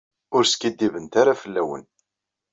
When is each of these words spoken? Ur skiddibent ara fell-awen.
Ur 0.35 0.43
skiddibent 0.51 1.13
ara 1.21 1.39
fell-awen. 1.41 1.83